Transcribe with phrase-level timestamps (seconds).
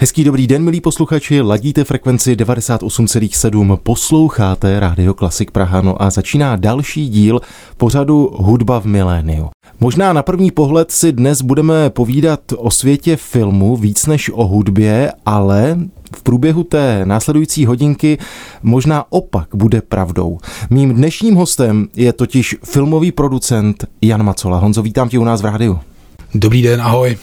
[0.00, 6.56] Hezký dobrý den, milí posluchači, ladíte frekvenci 98,7, posloucháte Rádio Klasik Praha, no a začíná
[6.56, 7.40] další díl
[7.76, 9.48] pořadu Hudba v miléniu.
[9.80, 15.12] Možná na první pohled si dnes budeme povídat o světě filmu víc než o hudbě,
[15.26, 15.78] ale
[16.16, 18.18] v průběhu té následující hodinky
[18.62, 20.38] možná opak bude pravdou.
[20.70, 24.58] Mým dnešním hostem je totiž filmový producent Jan Macola.
[24.58, 25.80] Honzo, vítám tě u nás v rádiu.
[26.34, 27.16] Dobrý den, ahoj.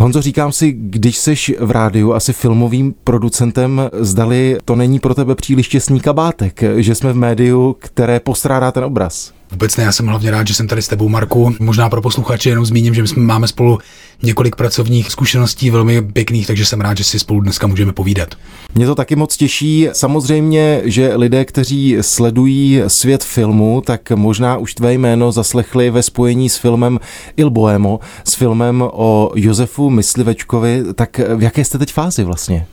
[0.00, 5.34] Honzo, říkám si, když seš v rádiu asi filmovým producentem, zdali to není pro tebe
[5.34, 9.32] příliš těsný kabátek, že jsme v médiu, které postrádá ten obraz.
[9.50, 11.54] Vůbec ne, já jsem hlavně rád, že jsem tady s tebou, Marku.
[11.60, 13.78] Možná pro posluchače jenom zmíním, že my jsme máme spolu
[14.22, 18.34] několik pracovních zkušeností velmi pěkných, takže jsem rád, že si spolu dneska můžeme povídat.
[18.74, 19.88] Mě to taky moc těší.
[19.92, 26.48] Samozřejmě, že lidé, kteří sledují svět filmu, tak možná už tvé jméno zaslechli ve spojení
[26.48, 27.00] s filmem
[27.36, 30.84] Il Boemo, s filmem o Josefu Myslivečkovi.
[30.94, 32.66] Tak v jaké jste teď fázi vlastně?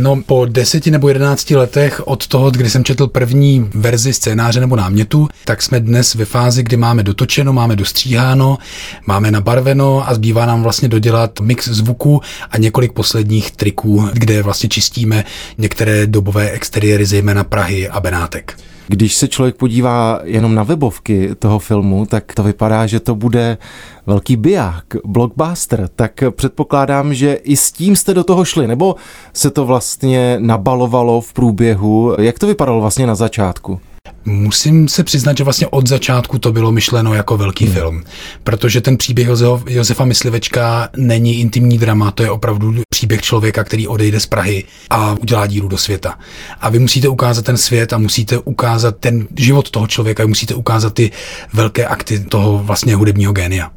[0.00, 4.76] No po deseti nebo jedenácti letech od toho, kdy jsem četl první verzi scénáře nebo
[4.76, 8.58] námětu, tak jsme dnes ve fázi, kdy máme dotočeno, máme dostříháno,
[9.06, 14.68] máme nabarveno a zbývá nám vlastně dodělat mix zvuku a několik posledních triků, kde vlastně
[14.68, 15.24] čistíme
[15.58, 18.67] některé dobové exteriéry, zejména Prahy a Benátek.
[18.90, 23.58] Když se člověk podívá jenom na webovky toho filmu, tak to vypadá, že to bude
[24.06, 28.96] velký biják, blockbuster, tak předpokládám, že i s tím jste do toho šli, nebo
[29.32, 32.16] se to vlastně nabalovalo v průběhu?
[32.18, 33.80] Jak to vypadalo vlastně na začátku?
[34.24, 37.74] Musím se přiznat, že vlastně od začátku to bylo myšleno jako velký hmm.
[37.74, 38.04] film,
[38.44, 39.28] protože ten příběh
[39.66, 45.16] Josefa Myslivečka není intimní drama, to je opravdu příběh člověka, který odejde z Prahy a
[45.20, 46.18] udělá díru do světa.
[46.60, 50.94] A vy musíte ukázat ten svět a musíte ukázat ten život toho člověka, musíte ukázat
[50.94, 51.10] ty
[51.52, 53.70] velké akty toho vlastně hudebního génia.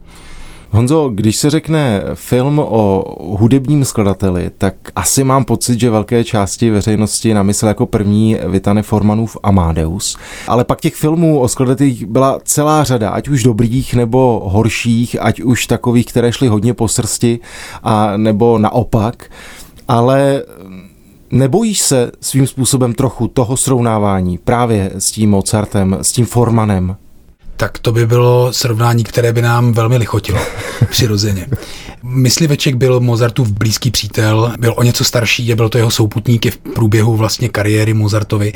[0.74, 3.04] Honzo, když se řekne film o
[3.38, 8.82] hudebním skladateli, tak asi mám pocit, že velké části veřejnosti na mysl jako první vytane
[8.82, 10.18] Formanův Amadeus.
[10.48, 15.42] Ale pak těch filmů o skladatelích byla celá řada, ať už dobrých nebo horších, ať
[15.42, 17.40] už takových, které šly hodně po srsti,
[17.84, 19.32] a nebo naopak.
[19.88, 20.44] Ale
[21.34, 26.96] Nebojíš se svým způsobem trochu toho srovnávání právě s tím Mozartem, s tím Formanem?
[27.62, 30.40] Tak to by bylo srovnání, které by nám velmi lichotilo,
[30.90, 31.48] přirozeně.
[32.04, 36.58] Mysliveček byl Mozartův blízký přítel, byl o něco starší a byl to jeho souputník v
[36.58, 38.54] průběhu vlastně kariéry Mozartovi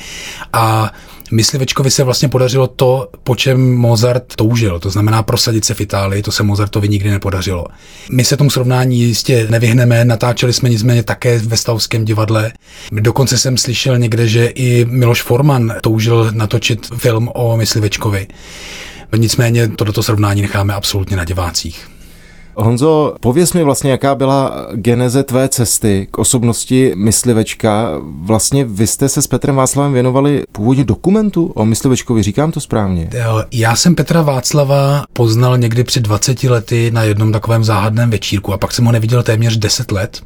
[0.53, 0.93] a
[1.31, 6.21] Myslivečkovi se vlastně podařilo to, po čem Mozart toužil, to znamená prosadit se v Itálii,
[6.21, 7.65] to se Mozartovi nikdy nepodařilo.
[8.11, 12.51] My se tomu srovnání jistě nevyhneme, natáčeli jsme nicméně také ve Stavském divadle.
[12.91, 18.27] Dokonce jsem slyšel někde, že i Miloš Forman toužil natočit film o Myslivečkovi.
[19.17, 21.87] Nicméně toto srovnání necháme absolutně na divácích.
[22.57, 27.89] Honzo, pověz mi vlastně, jaká byla geneze tvé cesty k osobnosti myslivečka.
[28.03, 33.09] Vlastně vy jste se s Petrem Václavem věnovali původně dokumentu o myslivečkovi, říkám to správně?
[33.51, 38.57] Já jsem Petra Václava poznal někdy před 20 lety na jednom takovém záhadném večírku a
[38.57, 40.21] pak jsem ho neviděl téměř 10 let.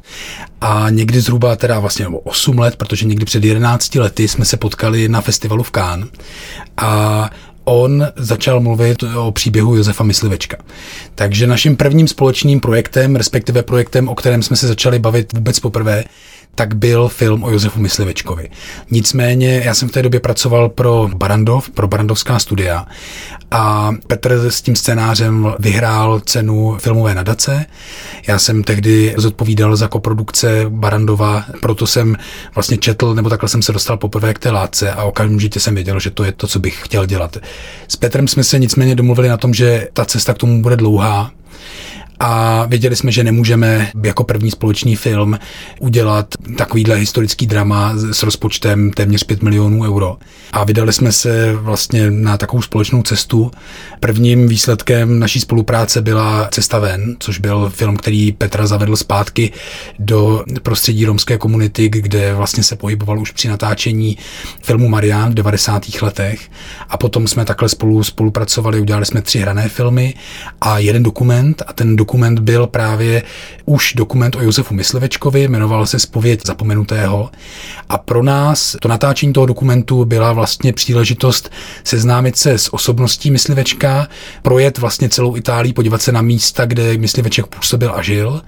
[0.60, 5.08] A někdy zhruba teda vlastně 8 let, protože někdy před 11 lety jsme se potkali
[5.08, 6.08] na festivalu v Cannes.
[6.76, 7.30] A
[7.64, 10.56] on začal mluvit o příběhu Josefa Myslivečka.
[11.14, 16.04] Takže naším prvním společným projektem, respektive projektem, o kterém jsme se začali bavit vůbec poprvé,
[16.54, 18.50] tak byl film o Josefu Myslivečkovi.
[18.90, 22.86] Nicméně já jsem v té době pracoval pro Barandov, pro Barandovská studia
[23.50, 27.66] a Petr s tím scénářem vyhrál cenu filmové nadace.
[28.26, 32.16] Já jsem tehdy zodpovídal za koprodukce Barandova, proto jsem
[32.54, 36.00] vlastně četl, nebo takhle jsem se dostal poprvé k té látce a okamžitě jsem věděl,
[36.00, 37.36] že to je to, co bych chtěl dělat.
[37.88, 41.30] S Petrem jsme se nicméně domluvili na tom, že ta cesta k tomu bude dlouhá,
[42.20, 45.38] a věděli jsme, že nemůžeme jako první společný film
[45.78, 50.16] udělat takovýhle historický drama s rozpočtem téměř 5 milionů euro.
[50.52, 53.50] A vydali jsme se vlastně na takovou společnou cestu.
[54.00, 59.52] Prvním výsledkem naší spolupráce byla Cesta ven, což byl film, který Petra zavedl zpátky
[59.98, 64.18] do prostředí romské komunity, kde vlastně se pohyboval už při natáčení
[64.62, 65.82] filmu Marian v 90.
[66.02, 66.50] letech.
[66.88, 70.14] A potom jsme takhle spolu spolupracovali, udělali jsme tři hrané filmy
[70.60, 73.22] a jeden dokument a ten dokument dokument byl právě
[73.64, 77.30] už dokument o Josefu Myslivečkovi, jmenoval se Spověď zapomenutého.
[77.88, 81.50] A pro nás to natáčení toho dokumentu byla vlastně příležitost
[81.84, 84.08] seznámit se s osobností Myslivečka,
[84.42, 88.42] projet vlastně celou Itálii, podívat se na místa, kde Mysliveček působil a žil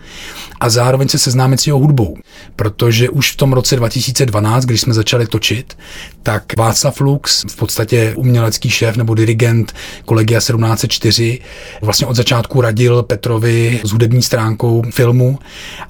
[0.60, 2.16] a zároveň se seznámit s jeho hudbou.
[2.56, 5.78] Protože už v tom roce 2012, když jsme začali točit,
[6.22, 9.72] tak Václav Lux, v podstatě umělecký šéf nebo dirigent
[10.04, 11.38] Kolegia 1704,
[11.82, 13.51] vlastně od začátku radil Petrovi
[13.84, 15.38] s hudební stránkou filmu.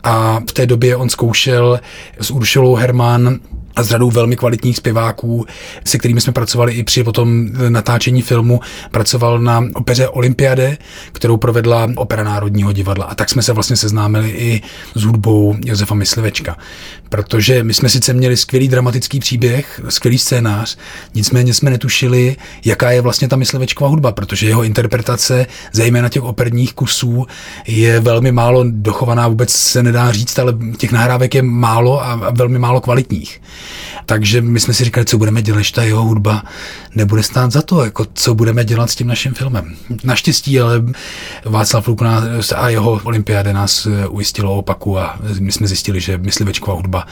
[0.05, 1.81] A v té době on zkoušel
[2.21, 3.41] s Uršulou Hermann
[3.77, 5.47] a s řadou velmi kvalitních zpěváků,
[5.85, 8.61] se kterými jsme pracovali i při potom natáčení filmu,
[8.91, 10.79] pracoval na opeře Olympiade,
[11.13, 13.05] kterou provedla Opera Národního divadla.
[13.05, 14.63] A tak jsme se vlastně seznámili i
[14.95, 16.57] s hudbou Josefa Myslivečka.
[17.09, 20.77] Protože my jsme sice měli skvělý dramatický příběh, skvělý scénář,
[21.15, 26.75] nicméně jsme netušili, jaká je vlastně ta Myslivečková hudba, protože jeho interpretace, zejména těch operních
[26.75, 27.27] kusů,
[27.67, 32.59] je velmi málo dochovaná, vůbec se nedá říct, ale těch nahrávek je málo a velmi
[32.59, 33.41] málo kvalitních.
[34.07, 36.45] Takže my jsme si říkali, co budeme dělat, že ta jeho hudba
[36.95, 39.75] nebude stát za to, jako co budeme dělat s tím naším filmem.
[40.05, 40.83] Naštěstí, ale
[41.45, 42.03] Václav Luk
[42.57, 47.07] a jeho olympiáde nás eh, ujistilo opaku a my jsme zjistili, že myslivečková hudba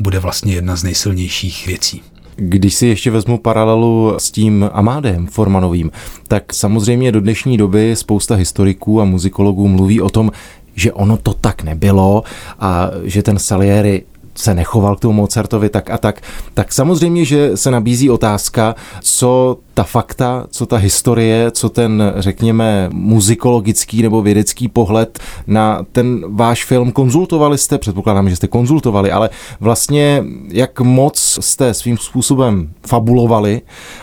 [0.00, 2.02] bude vlastně jedna z nejsilnějších věcí.
[2.36, 5.90] Když si ještě vezmu paralelu s tím Amádem Formanovým,
[6.28, 10.30] tak samozřejmě do dnešní doby spousta historiků a muzikologů mluví o tom,
[10.74, 12.22] že ono to tak nebylo
[12.60, 14.04] a že ten Salieri
[14.36, 16.20] se nechoval k tomu Mozartovi tak a tak,
[16.54, 22.88] tak samozřejmě, že se nabízí otázka, co ta fakta, co ta historie, co ten, řekněme,
[22.92, 29.30] muzikologický nebo vědecký pohled na ten váš film konzultovali jste, předpokládám, že jste konzultovali, ale
[29.60, 33.62] vlastně jak moc jste svým způsobem fabulovali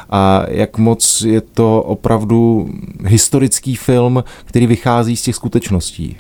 [0.10, 2.70] a jak moc je to opravdu
[3.06, 6.18] historický film, který vychází z těch skutečností?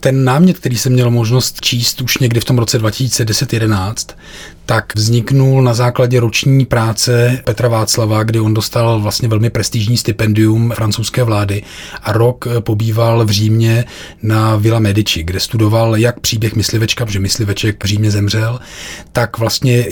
[0.00, 3.94] Ten námět, který jsem měl možnost číst už někdy v tom roce 2010-11,
[4.66, 10.72] tak vzniknul na základě roční práce Petra Václava, kdy on dostal vlastně velmi prestižní stipendium
[10.76, 11.62] francouzské vlády
[12.02, 13.84] a rok pobýval v Římě
[14.22, 18.60] na Villa Medici, kde studoval jak příběh myslivečka, protože mysliveček v Římě zemřel,
[19.12, 19.86] tak vlastně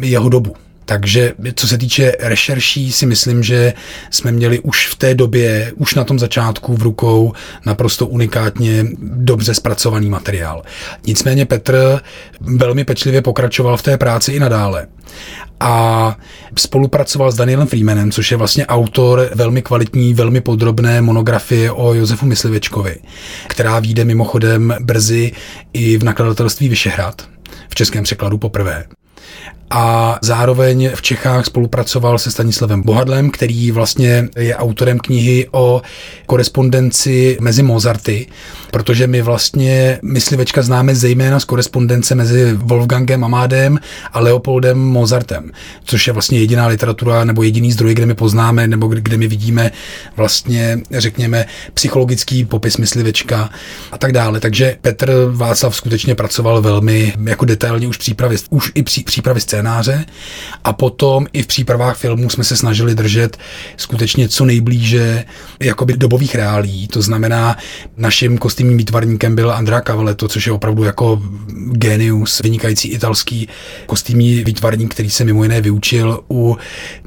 [0.00, 0.56] jeho dobu.
[0.84, 3.72] Takže co se týče rešerší, si myslím, že
[4.10, 7.32] jsme měli už v té době, už na tom začátku v rukou
[7.66, 10.62] naprosto unikátně dobře zpracovaný materiál.
[11.06, 12.00] Nicméně Petr
[12.40, 14.86] velmi pečlivě pokračoval v té práci i nadále
[15.60, 16.16] a
[16.58, 22.26] spolupracoval s Danielem Freemanem, což je vlastně autor velmi kvalitní, velmi podrobné monografie o Josefu
[22.26, 22.96] Myslivečkovi,
[23.48, 25.32] která vyjde mimochodem brzy
[25.72, 27.28] i v nakladatelství Vyšehrad
[27.68, 28.84] v českém překladu poprvé
[29.70, 35.82] a zároveň v Čechách spolupracoval se Stanislavem Bohadlem, který vlastně je autorem knihy o
[36.26, 38.26] korespondenci mezi Mozarty,
[38.74, 43.78] protože my vlastně myslivečka známe zejména z korespondence mezi Wolfgangem Amádem
[44.12, 45.50] a Leopoldem Mozartem,
[45.84, 49.70] což je vlastně jediná literatura nebo jediný zdroj, kde my poznáme nebo kde my vidíme
[50.16, 53.50] vlastně, řekněme, psychologický popis myslivečka
[53.92, 54.40] a tak dále.
[54.40, 60.04] Takže Petr Václav skutečně pracoval velmi jako detailně už přípravy, už i při, přípravy scénáře
[60.64, 63.36] a potom i v přípravách filmů jsme se snažili držet
[63.76, 65.24] skutečně co nejblíže
[65.60, 66.88] jakoby dobových reálí.
[66.88, 67.56] To znamená,
[67.96, 71.22] naším kostýmním výtvarníkem byl Andrea Cavaletto, což je opravdu jako
[71.72, 73.48] genius, vynikající italský
[73.86, 76.56] kostýmní výtvarník, který se mimo jiné vyučil u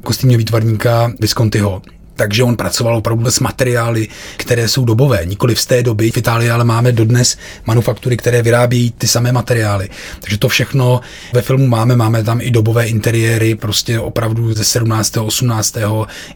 [0.03, 1.81] kostýmního výtvarníka Viscontiho
[2.17, 6.11] takže on pracoval opravdu s materiály, které jsou dobové, nikoli z té doby.
[6.11, 9.89] V Itálii ale máme dodnes manufaktury, které vyrábějí ty samé materiály.
[10.19, 11.01] Takže to všechno
[11.33, 15.77] ve filmu máme, máme tam i dobové interiéry, prostě opravdu ze 17., 18.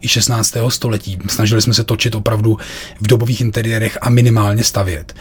[0.02, 0.58] i 16.
[0.70, 1.20] století.
[1.28, 2.58] Snažili jsme se točit opravdu
[3.02, 5.14] v dobových interiérech a minimálně stavět.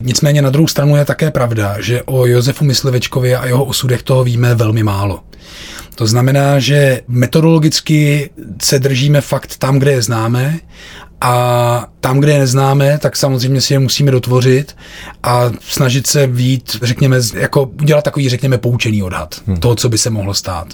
[0.00, 4.24] Nicméně na druhou stranu je také pravda, že o Josefu Myslivečkovi a jeho osudech toho
[4.24, 5.20] víme velmi málo.
[6.00, 8.30] To znamená, že metodologicky
[8.62, 10.58] se držíme fakt tam, kde je známe
[11.20, 14.76] a tam, kde je neznáme, tak samozřejmě si je musíme dotvořit
[15.22, 19.56] a snažit se vít, řekněme, jako udělat takový, řekněme, poučený odhad hmm.
[19.56, 20.66] toho, co by se mohlo stát.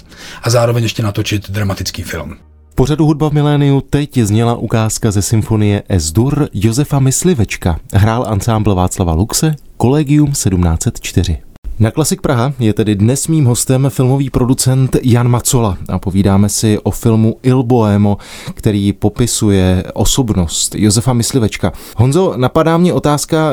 [0.43, 2.37] A zároveň ještě natočit dramatický film.
[2.69, 7.79] V pořadu Hudba v miléniu teď zněla ukázka ze symfonie S-dur Josefa Myslivečka.
[7.93, 11.37] Hrál ansámbl Václava Luxe, Kolegium 1704.
[11.79, 16.79] Na Klasik Praha je tedy dnes mým hostem filmový producent Jan Macola a povídáme si
[16.83, 18.17] o filmu Il Boemo,
[18.53, 21.71] který popisuje osobnost Josefa Myslivečka.
[21.97, 23.51] Honzo, napadá mě otázka,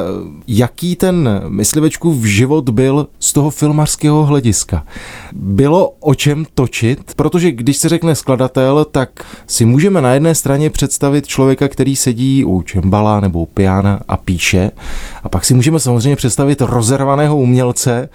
[0.49, 4.85] jaký ten Myslivečkův život byl z toho filmarského hlediska.
[5.33, 10.71] Bylo o čem točit, protože když se řekne skladatel, tak si můžeme na jedné straně
[10.71, 14.71] představit člověka, který sedí u čembala nebo u piana a píše,
[15.23, 18.09] a pak si můžeme samozřejmě představit rozervaného umělce,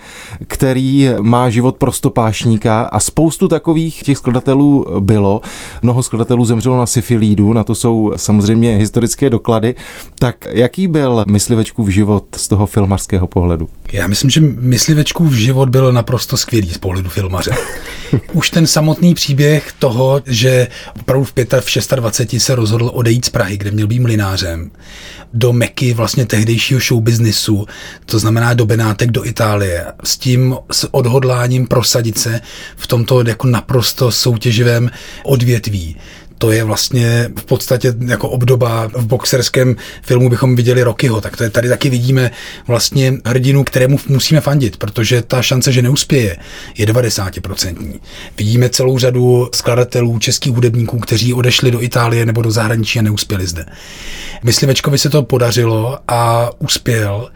[0.48, 5.42] který má život prostopášníka a spoustu takových těch skladatelů bylo.
[5.82, 9.76] Mnoho skladatelů zemřelo na syfilídu, na to jsou samozřejmě historické doklady.
[10.20, 13.70] Tak jaký byl myslivečkův život z toho filmarského pohledu?
[13.92, 17.52] Já myslím, že myslivečkův život byl naprosto skvělý z pohledu filmaře.
[18.34, 20.68] Už ten samotný příběh toho, že
[21.00, 24.72] opravdu v, 5, v 26 se rozhodl odejít z Prahy, kde měl být mlinářem,
[25.34, 27.66] do Meky vlastně tehdejšího showbiznisu,
[28.06, 32.42] to znamená do Benátek, do Itálie, s tím s odhodláním prosadit se
[32.76, 34.92] v tomto jako naprosto soutěživém
[35.24, 35.96] odvětví
[36.40, 41.44] to je vlastně v podstatě jako obdoba v boxerském filmu bychom viděli Rockyho, tak to
[41.44, 42.32] je, tady taky vidíme
[42.68, 46.38] vlastně hrdinu, kterému musíme fandit, protože ta šance, že neuspěje,
[46.78, 48.00] je 90%.
[48.38, 53.48] Vidíme celou řadu skladatelů, českých hudebníků, kteří odešli do Itálie nebo do zahraničí a neuspěli
[53.48, 53.66] zde.
[54.44, 57.30] Myslivečkovi se to podařilo a uspěl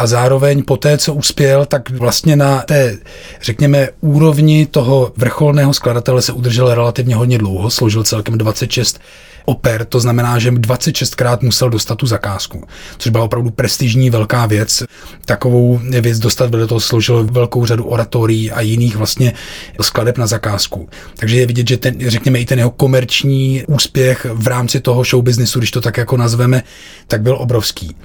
[0.00, 2.98] a zároveň po té, co uspěl, tak vlastně na té,
[3.42, 9.00] řekněme, úrovni toho vrcholného skladatele se udržel relativně hodně dlouho, složil celkem 26
[9.44, 12.64] oper, to znamená, že 26krát musel dostat tu zakázku,
[12.98, 14.82] což byla opravdu prestižní velká věc.
[15.24, 19.32] Takovou věc dostat vedle toho složil velkou řadu oratorií a jiných vlastně
[19.80, 20.88] skladeb na zakázku.
[21.16, 25.22] Takže je vidět, že ten, řekněme, i ten jeho komerční úspěch v rámci toho show
[25.22, 26.62] businessu, když to tak jako nazveme,
[27.06, 27.96] tak byl obrovský.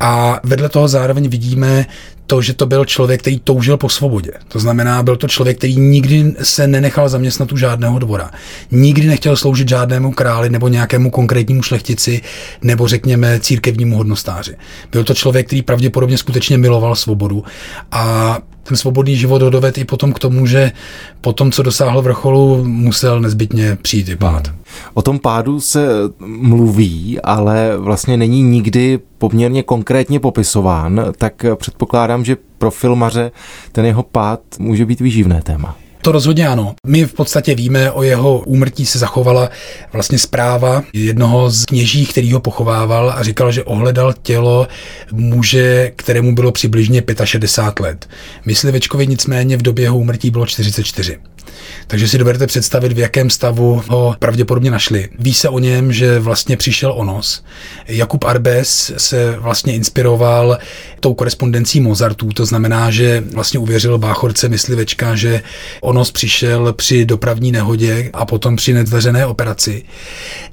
[0.00, 1.86] A vedle toho zároveň vidíme
[2.26, 4.32] to, že to byl člověk, který toužil po svobodě.
[4.48, 8.30] To znamená, byl to člověk, který nikdy se nenechal zaměstnat u žádného dvora.
[8.70, 12.22] Nikdy nechtěl sloužit žádnému králi nebo nějakému konkrétnímu šlechtici
[12.62, 14.56] nebo řekněme církevnímu hodnostáři.
[14.92, 17.44] Byl to člověk, který pravděpodobně skutečně miloval svobodu
[17.90, 18.38] a
[18.68, 20.72] ten svobodný život ho doved i potom k tomu, že
[21.20, 24.48] po tom, co dosáhl vrcholu, musel nezbytně přijít i pád.
[24.94, 25.88] O tom pádu se
[26.26, 33.30] mluví, ale vlastně není nikdy poměrně konkrétně popisován, tak předpokládám, že pro filmaře
[33.72, 35.76] ten jeho pád může být výživné téma.
[36.02, 36.74] To rozhodně ano.
[36.86, 39.50] My v podstatě víme, o jeho úmrtí se zachovala
[39.92, 44.68] vlastně zpráva jednoho z kněží, který ho pochovával a říkal, že ohledal tělo
[45.12, 48.08] muže, kterému bylo přibližně 65 let.
[48.46, 51.18] Myslivečkovi nicméně v době jeho úmrtí bylo 44.
[51.86, 55.08] Takže si dovedete představit, v jakém stavu ho pravděpodobně našli.
[55.18, 57.44] Ví se o něm, že vlastně přišel o nos.
[57.86, 60.58] Jakub Arbes se vlastně inspiroval
[61.00, 65.42] tou korespondencí Mozartů, to znamená, že vlastně uvěřil báchorce myslivečka, že
[65.80, 69.82] onos přišel při dopravní nehodě a potom při nezdařené operaci.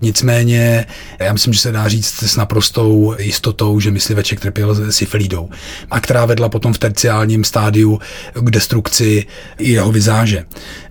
[0.02, 0.86] Nicméně,
[1.20, 5.50] já myslím, že se dá říct s naprostou jistotou, že mysliveček trpěl syfilídou
[5.92, 8.00] a která vedla potom v terciálním stádiu
[8.34, 9.26] k destrukci
[9.60, 10.46] jeho vizáže.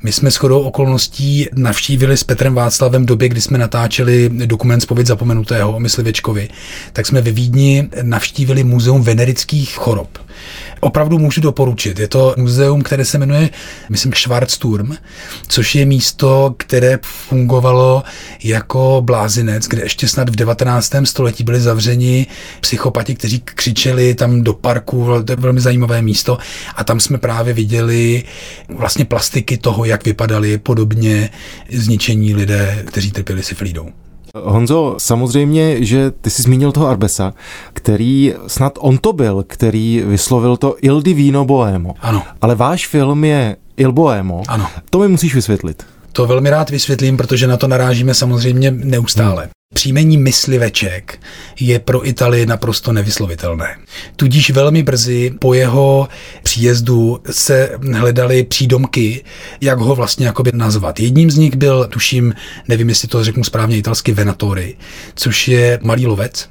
[0.05, 5.07] My jsme shodou okolností navštívili s Petrem Václavem v době, kdy jsme natáčeli dokument Spověď
[5.07, 6.49] zapomenutého o myslivěčkovi,
[6.93, 10.24] tak jsme ve Vídni navštívili Muzeum venerických chorob
[10.81, 11.99] opravdu můžu doporučit.
[11.99, 13.51] Je to muzeum, které se jmenuje,
[13.89, 14.97] myslím, Schwarzturm,
[15.49, 18.03] což je místo, které fungovalo
[18.45, 20.93] jako blázinec, kde ještě snad v 19.
[21.05, 22.27] století byli zavřeni
[22.61, 26.39] psychopati, kteří křičeli tam do parku, to je velmi zajímavé místo
[26.77, 28.23] a tam jsme právě viděli
[28.69, 31.31] vlastně plastiky toho, jak vypadali podobně
[31.73, 33.89] zničení lidé, kteří trpěli syflídou.
[34.35, 37.35] Honzo, samozřejmě, že ty jsi zmínil toho Arbesa,
[37.73, 41.95] který snad on to byl, který vyslovil to Il Divino Boemo.
[42.01, 42.23] Ano.
[42.41, 44.43] Ale váš film je Il Boemo.
[44.49, 44.67] Ano.
[44.91, 45.87] To mi musíš vysvětlit.
[46.13, 49.43] To velmi rád vysvětlím, protože na to narážíme samozřejmě neustále.
[49.43, 49.51] Hmm.
[49.75, 51.19] Příjmení mysliveček
[51.61, 53.77] je pro Italii naprosto nevyslovitelné.
[54.17, 56.09] Tudíž velmi brzy po jeho
[56.43, 59.25] příjezdu se hledaly přídomky,
[59.61, 61.01] jak ho vlastně jakoby nazvat.
[61.01, 62.35] Jedním z nich byl, tuším,
[62.69, 64.77] nevím, jestli to řeknu správně italsky, Venatori,
[65.15, 66.49] což je malý lovec,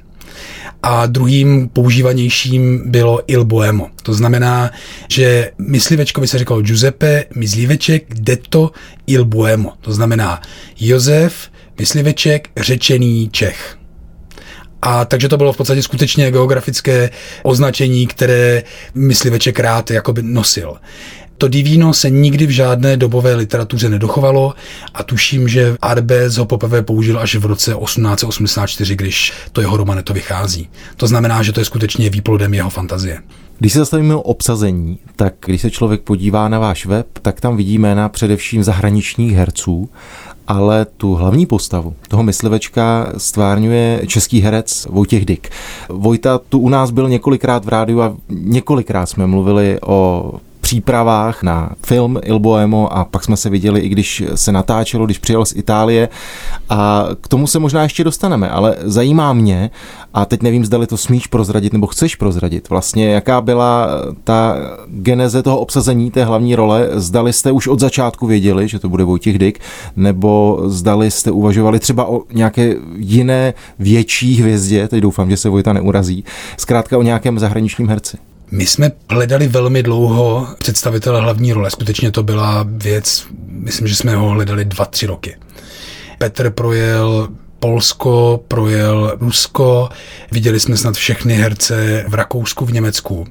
[0.82, 3.88] a druhým používanějším bylo Il Boemo.
[4.02, 4.70] To znamená,
[5.08, 8.70] že myslivečkovi se říkalo Giuseppe Mysliveček detto
[9.06, 9.72] Il Boemo.
[9.80, 10.42] To znamená
[10.80, 13.76] Josef mysliveček řečený Čech.
[14.82, 17.10] A takže to bylo v podstatě skutečně geografické
[17.42, 18.62] označení, které
[18.94, 20.76] mysliveček rád jakoby nosil.
[21.38, 24.54] To Divino se nikdy v žádné dobové literatuře nedochovalo
[24.94, 30.14] a tuším, že Arbez ho poprvé použil až v roce 1884, když to jeho romaneto
[30.14, 30.68] vychází.
[30.96, 33.18] To znamená, že to je skutečně výplodem jeho fantazie.
[33.58, 37.56] Když se zastavíme o obsazení, tak když se člověk podívá na váš web, tak tam
[37.56, 39.90] vidí jména především zahraničních herců,
[40.48, 45.50] ale tu hlavní postavu toho myslivečka stvárňuje český herec Vojtěch Dyk.
[45.88, 50.32] Vojta tu u nás byl několikrát v rádiu a několikrát jsme mluvili o
[50.74, 55.18] přípravách na film Il Boemo a pak jsme se viděli, i když se natáčelo, když
[55.18, 56.08] přijel z Itálie
[56.68, 59.70] a k tomu se možná ještě dostaneme, ale zajímá mě
[60.14, 62.68] a teď nevím, zdali to smíš prozradit nebo chceš prozradit.
[62.68, 63.88] Vlastně jaká byla
[64.24, 64.56] ta
[64.88, 69.04] geneze toho obsazení té hlavní role, zdali jste už od začátku věděli, že to bude
[69.04, 69.60] Vojtěch Dyk,
[69.96, 75.72] nebo zdali jste uvažovali třeba o nějaké jiné větší hvězdě, teď doufám, že se Vojta
[75.72, 76.24] neurazí,
[76.56, 78.33] zkrátka o nějakém zahraničním herci.
[78.50, 81.70] My jsme hledali velmi dlouho představitele hlavní role.
[81.70, 85.36] Skutečně to byla věc, myslím, že jsme ho hledali dva, tři roky.
[86.18, 89.88] Petr projel Polsko, projel Rusko,
[90.32, 93.26] viděli jsme snad všechny herce v Rakousku, v Německu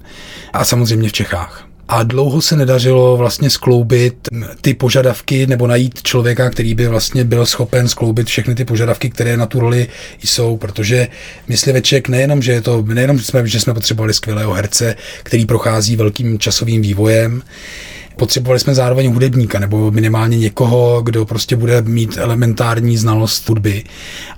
[0.54, 4.28] a samozřejmě v Čechách a dlouho se nedařilo vlastně skloubit
[4.62, 9.38] ty požadavky nebo najít člověka, který by vlastně byl schopen skloubit všechny ty požadavky, které
[9.38, 9.88] na tu roli
[10.24, 11.08] jsou, protože
[11.48, 15.96] mysliveček nejenom, že je to, nejenom, že jsme, že jsme potřebovali skvělého herce, který prochází
[15.96, 17.42] velkým časovým vývojem,
[18.16, 23.84] Potřebovali jsme zároveň hudebníka nebo minimálně někoho, kdo prostě bude mít elementární znalost hudby.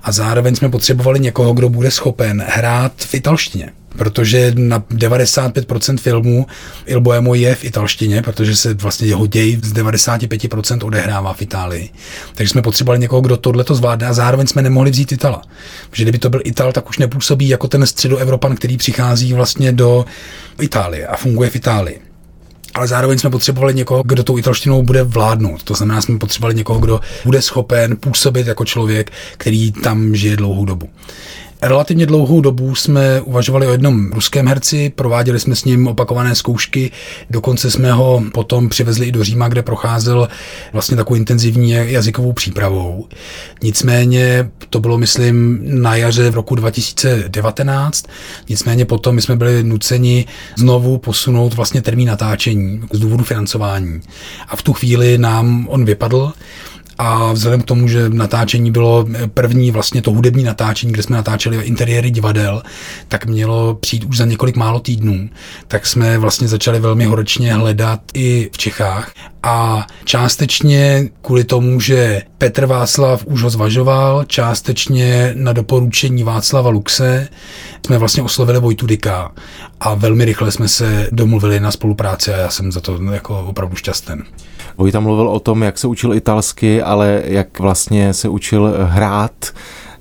[0.02, 6.46] A zároveň jsme potřebovali někoho, kdo bude schopen hrát v italštině protože na 95% filmů
[6.86, 11.90] Il Boemo je v italštině, protože se vlastně jeho děj z 95% odehrává v Itálii.
[12.34, 15.42] Takže jsme potřebovali někoho, kdo tohle to zvládne a zároveň jsme nemohli vzít Itala.
[15.90, 20.04] Protože kdyby to byl Ital, tak už nepůsobí jako ten středoevropan, který přichází vlastně do
[20.60, 22.05] Itálie a funguje v Itálii
[22.76, 25.62] ale zároveň jsme potřebovali někoho, kdo tou italštinou bude vládnout.
[25.62, 30.64] To znamená, jsme potřebovali někoho, kdo bude schopen působit jako člověk, který tam žije dlouhou
[30.64, 30.88] dobu.
[31.62, 36.90] Relativně dlouhou dobu jsme uvažovali o jednom ruském herci, prováděli jsme s ním opakované zkoušky,
[37.30, 40.28] dokonce jsme ho potom přivezli i do Říma, kde procházel
[40.72, 43.06] vlastně takovou intenzivní jazykovou přípravou.
[43.62, 48.06] Nicméně to bylo, myslím, na jaře v roku 2019,
[48.48, 50.24] nicméně potom my jsme byli nuceni
[50.56, 54.00] znovu posunout vlastně termín natáčení z důvodu financování.
[54.48, 56.32] A v tu chvíli nám on vypadl,
[56.98, 61.64] a vzhledem k tomu, že natáčení bylo první vlastně to hudební natáčení, kde jsme natáčeli
[61.64, 62.62] interiéry divadel,
[63.08, 65.28] tak mělo přijít už za několik málo týdnů.
[65.68, 69.12] Tak jsme vlastně začali velmi horečně hledat i v Čechách
[69.42, 77.28] a částečně kvůli tomu, že Petr Václav už ho zvažoval, částečně na doporučení Václava Luxe
[77.86, 79.32] jsme vlastně oslovili Vojtu Dika
[79.80, 83.76] a velmi rychle jsme se domluvili na spolupráci a já jsem za to jako opravdu
[83.76, 84.16] šťastný.
[84.78, 89.46] Vojta mluvil o tom, jak se učil italsky, ale jak vlastně se učil hrát,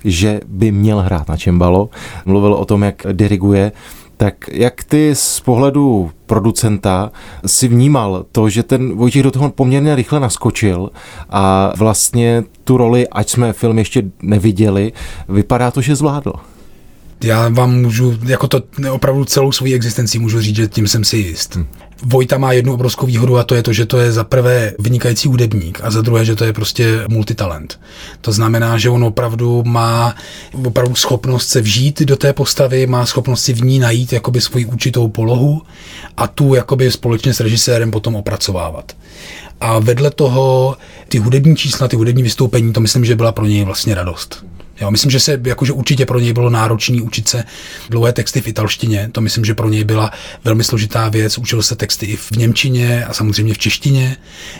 [0.03, 1.89] že by měl hrát na čembalo.
[2.25, 3.71] Mluvil o tom, jak diriguje.
[4.17, 7.11] Tak jak ty z pohledu producenta
[7.45, 10.89] si vnímal to, že ten Vojtěch do toho poměrně rychle naskočil
[11.29, 14.93] a vlastně tu roli, ať jsme film ještě neviděli,
[15.29, 16.33] vypadá to, že zvládl.
[17.23, 21.17] Já vám můžu, jako to opravdu celou svou existenci můžu říct, že tím jsem si
[21.17, 21.55] jist.
[21.55, 21.67] Hmm.
[22.03, 25.27] Vojta má jednu obrovskou výhodu a to je to, že to je za prvé vynikající
[25.27, 27.79] hudebník a za druhé, že to je prostě multitalent.
[28.21, 30.15] To znamená, že on opravdu má
[30.65, 34.65] opravdu schopnost se vžít do té postavy, má schopnost si v ní najít jakoby svoji
[34.65, 35.61] určitou polohu
[36.17, 38.91] a tu jakoby společně s režisérem potom opracovávat.
[39.61, 43.63] A vedle toho ty hudební čísla, ty hudební vystoupení, to myslím, že byla pro něj
[43.63, 44.45] vlastně radost.
[44.81, 47.43] Jo, myslím, že se jakože určitě pro něj bylo náročné učit se
[47.89, 49.09] dlouhé texty v italštině.
[49.11, 50.11] To myslím, že pro něj byla
[50.43, 51.37] velmi složitá věc.
[51.37, 54.17] Učil se texty i v němčině a samozřejmě v češtině.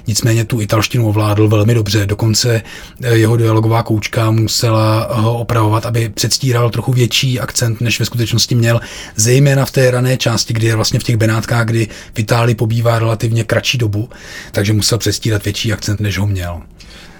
[0.07, 2.05] Nicméně tu italštinu ovládl velmi dobře.
[2.05, 2.61] Dokonce
[3.03, 8.55] eh, jeho dialogová koučka musela ho opravovat, aby předstíral trochu větší akcent, než ve skutečnosti
[8.55, 8.81] měl,
[9.15, 12.99] zejména v té rané části, kdy je vlastně v těch Benátkách, kdy v Itálii pobývá
[12.99, 14.09] relativně kratší dobu,
[14.51, 16.61] takže musel předstírat větší akcent, než ho měl.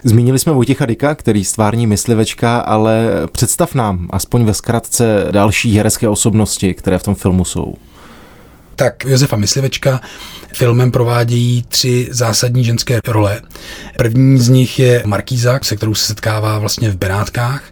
[0.07, 6.09] Zmínili jsme Vojtěcha Dika, který stvární myslivečka, ale představ nám aspoň ve zkratce další herecké
[6.09, 7.75] osobnosti, které v tom filmu jsou.
[8.75, 10.01] Tak Josefa Myslivečka
[10.53, 13.41] filmem provádějí tři zásadní ženské role.
[13.97, 17.63] První z nich je Markíza, se kterou se setkává vlastně v Benátkách,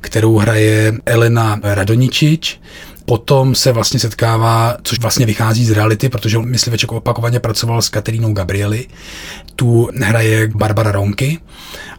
[0.00, 2.60] kterou hraje Elena Radoničič.
[3.10, 8.32] Potom se vlastně setkává, což vlastně vychází z reality, protože Mysliveček opakovaně pracoval s Katerínou
[8.32, 8.86] Gabrieli.
[9.56, 11.38] Tu hraje Barbara Ronky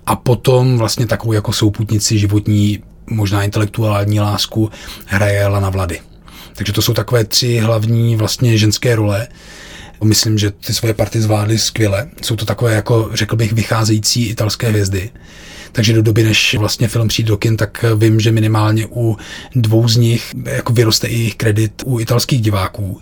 [0.06, 4.72] a potom vlastně takovou jako souputnici životní, možná intelektuální lásku
[5.06, 6.00] hraje Lana Vlady.
[6.56, 9.28] Takže to jsou takové tři hlavní vlastně ženské role.
[10.04, 12.08] Myslím, že ty svoje party zvládly skvěle.
[12.22, 15.10] Jsou to takové, jako řekl bych, vycházející italské hvězdy.
[15.72, 19.18] Takže do doby, než vlastně film přijde do kin, tak vím, že minimálně u
[19.56, 23.02] dvou z nich jako vyroste i jejich kredit u italských diváků.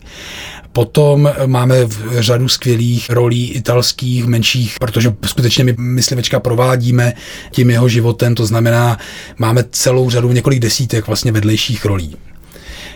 [0.73, 1.75] Potom máme
[2.17, 7.13] řadu skvělých rolí italských, menších, protože skutečně my myslivečka provádíme
[7.51, 8.97] tím jeho životem, to znamená,
[9.37, 12.15] máme celou řadu, několik desítek vlastně vedlejších rolí.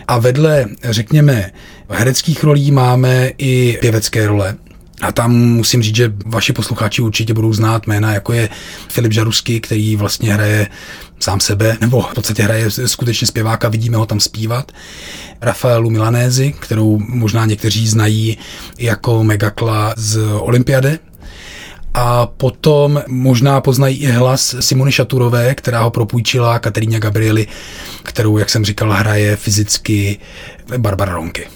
[0.08, 1.50] A vedle, řekněme,
[1.88, 4.56] hereckých rolí máme i pěvecké role.
[5.00, 8.48] A tam musím říct, že vaši posluchači určitě budou znát jména, jako je
[8.88, 10.68] Filip Žarusky, který vlastně hraje
[11.20, 14.72] sám sebe, nebo v podstatě hraje skutečně zpěváka, vidíme ho tam zpívat.
[15.40, 18.38] Rafaelu Milanézi, kterou možná někteří znají
[18.78, 20.98] jako Megakla z Olympiade,
[21.96, 27.46] a potom možná poznají i hlas Simony Šaturové, která ho propůjčila Kateríně Gabrieli,
[28.02, 30.18] kterou, jak jsem říkal, hraje fyzicky
[30.76, 31.46] Barbara Ronky.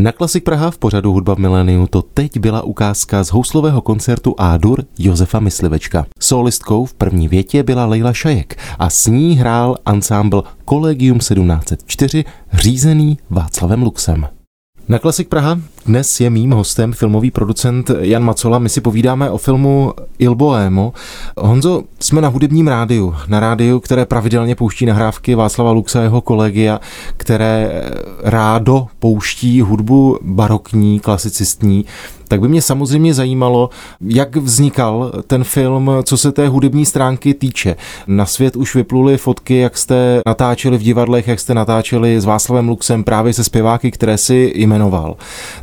[0.00, 4.34] Na Klasik Praha v pořadu Hudba v miléniu to teď byla ukázka z houslového koncertu
[4.38, 6.06] Ádur Josefa Myslivečka.
[6.20, 13.18] Solistkou v první větě byla Leila Šajek a s ní hrál ansámbl Collegium 1704 řízený
[13.30, 14.28] Václavem Luxem.
[14.88, 18.58] Na Klasik Praha dnes je mým hostem filmový producent Jan Macola.
[18.58, 20.92] My si povídáme o filmu Il Boemo.
[21.36, 26.20] Honzo, jsme na hudebním rádiu, na rádiu, které pravidelně pouští nahrávky Václava Luxa a jeho
[26.20, 26.80] kolegia,
[27.16, 27.82] které
[28.22, 31.84] rádo pouští hudbu barokní, klasicistní
[32.28, 33.70] tak by mě samozřejmě zajímalo,
[34.00, 37.76] jak vznikal ten film, co se té hudební stránky týče.
[38.06, 42.68] Na svět už vypluly fotky, jak jste natáčeli v divadlech, jak jste natáčeli s Václavem
[42.68, 45.16] Luxem právě se zpěváky, které si jmenoval.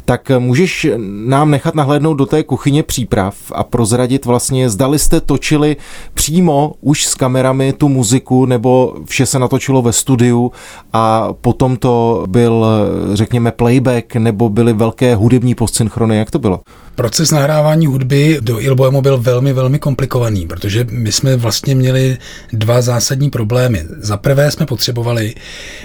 [0.05, 0.87] Tak můžeš
[1.25, 5.77] nám nechat nahlédnout do té kuchyně příprav a prozradit vlastně, zdali jste točili
[6.13, 10.51] přímo už s kamerami tu muziku, nebo vše se natočilo ve studiu
[10.93, 12.65] a potom to byl,
[13.13, 16.59] řekněme, playback, nebo byly velké hudební postsynchrony, jak to bylo?
[16.95, 22.17] Proces nahrávání hudby do Ilboemo byl velmi, velmi komplikovaný, protože my jsme vlastně měli
[22.53, 23.85] dva zásadní problémy.
[23.97, 25.35] Za prvé jsme potřebovali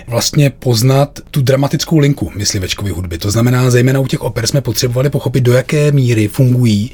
[0.07, 3.19] vlastně poznat tu dramatickou linku myslivečkové hudby.
[3.19, 6.91] To znamená, zejména u těch oper jsme potřebovali pochopit, do jaké míry fungují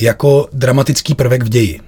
[0.00, 1.80] jako dramatický prvek v ději.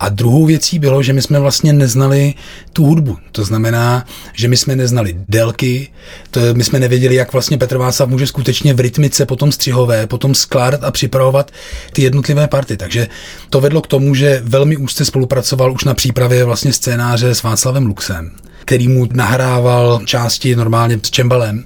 [0.00, 2.34] A druhou věcí bylo, že my jsme vlastně neznali
[2.72, 3.18] tu hudbu.
[3.32, 5.88] To znamená, že my jsme neznali délky,
[6.30, 10.34] to my jsme nevěděli, jak vlastně Petr Václav může skutečně v rytmice potom střihové, potom
[10.34, 11.50] skládat a připravovat
[11.92, 12.76] ty jednotlivé party.
[12.76, 13.08] Takže
[13.50, 17.86] to vedlo k tomu, že velmi úzce spolupracoval už na přípravě vlastně scénáře s Václavem
[17.86, 18.30] Luxem,
[18.64, 21.64] který mu nahrával části normálně s čembalem.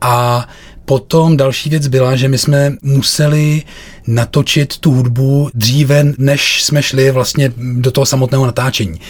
[0.00, 0.48] A
[0.88, 3.62] Potom další věc byla, že my jsme museli
[4.08, 9.00] natočit tu hudbu dříve, než jsme šli vlastně do toho samotného natáčení.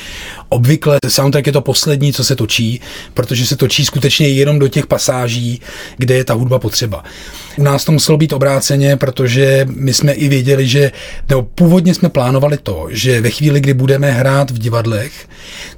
[0.48, 2.80] Obvykle soundtrack je to poslední, co se točí,
[3.14, 5.60] protože se točí skutečně jenom do těch pasáží,
[5.96, 7.04] kde je ta hudba potřeba.
[7.58, 10.92] U nás to muselo být obráceně, protože my jsme i věděli, že
[11.28, 15.28] nebo původně jsme plánovali to, že ve chvíli, kdy budeme hrát v divadlech,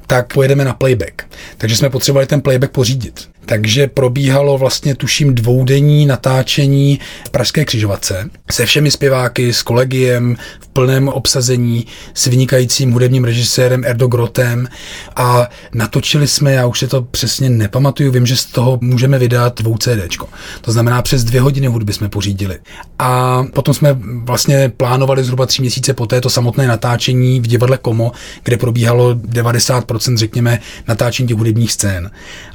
[0.07, 1.23] tak pojedeme na playback.
[1.59, 3.29] Takže jsme potřebovali ten playback pořídit.
[3.47, 9.10] Takže probíhalo vlastně tuším dvoudenní natáčení Pražské křižovatce se všemi zpěváky,
[9.53, 14.69] s kolegiem v plném obsazení, s vynikajícím hudebním režisérem Erdo Grotem
[15.17, 19.63] a natočili jsme, já už se to přesně nepamatuju, vím, že z toho můžeme vydat
[19.63, 20.29] dvou CDčko.
[20.61, 22.59] To znamená, přes dvě hodiny hudby jsme pořídili.
[22.99, 28.13] A potom jsme vlastně plánovali zhruba tři měsíce po této samotné natáčení v divadle Komo,
[28.45, 32.11] kde probíhalo 90% řekněme natáčení těch hudebních scén.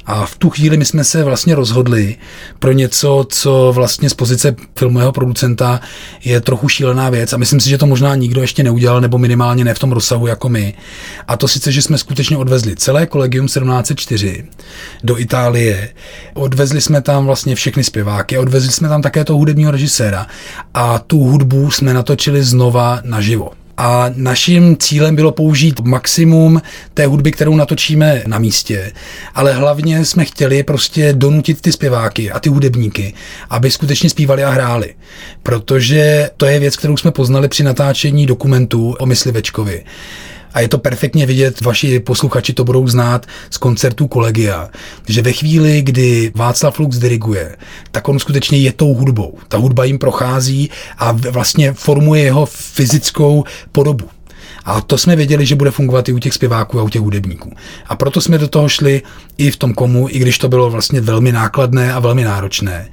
[0.06, 2.16] A v tu chvíli my jsme se vlastně rozhodli
[2.58, 5.80] pro něco, co vlastně z pozice filmového producenta
[6.24, 9.64] je trochu šílená věc a myslím si, že to možná nikdo ještě neudělal, nebo minimálně
[9.64, 10.74] ne v tom rozsahu jako my.
[11.28, 14.44] A to sice, že jsme skutečně odvezli celé kolegium 1704
[15.04, 15.88] do Itálie,
[16.34, 20.26] odvezli jsme tam vlastně všechny zpěváky, odvezli jsme tam také toho hudebního režiséra
[20.74, 23.65] a tu hudbu jsme natočili znova naživo.
[23.76, 26.62] A naším cílem bylo použít maximum
[26.94, 28.92] té hudby, kterou natočíme na místě,
[29.34, 33.14] ale hlavně jsme chtěli prostě donutit ty zpěváky a ty hudebníky,
[33.50, 34.94] aby skutečně zpívali a hráli.
[35.42, 39.84] Protože to je věc, kterou jsme poznali při natáčení dokumentů o Myslivečkovi
[40.54, 44.70] a je to perfektně vidět, vaši posluchači to budou znát z koncertů Kolegia,
[45.08, 47.56] že ve chvíli, kdy Václav Lux diriguje,
[47.90, 49.38] tak on skutečně je tou hudbou.
[49.48, 54.08] Ta hudba jim prochází a vlastně formuje jeho fyzickou podobu.
[54.66, 57.52] A to jsme věděli, že bude fungovat i u těch zpěváků a u těch hudebníků.
[57.86, 59.02] A proto jsme do toho šli
[59.38, 62.88] i v tom komu, i když to bylo vlastně velmi nákladné a velmi náročné.